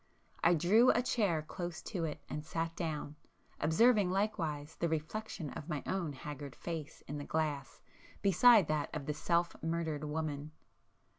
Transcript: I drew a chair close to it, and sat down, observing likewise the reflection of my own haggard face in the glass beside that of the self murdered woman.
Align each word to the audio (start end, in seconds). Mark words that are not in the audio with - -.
I 0.43 0.55
drew 0.55 0.89
a 0.89 1.03
chair 1.03 1.43
close 1.43 1.79
to 1.83 2.05
it, 2.05 2.21
and 2.27 2.43
sat 2.43 2.75
down, 2.75 3.17
observing 3.59 4.09
likewise 4.09 4.75
the 4.75 4.89
reflection 4.89 5.51
of 5.51 5.69
my 5.69 5.83
own 5.85 6.13
haggard 6.13 6.55
face 6.55 7.03
in 7.07 7.19
the 7.19 7.23
glass 7.23 7.81
beside 8.23 8.67
that 8.69 8.89
of 8.95 9.05
the 9.05 9.13
self 9.13 9.55
murdered 9.61 10.03
woman. 10.05 10.53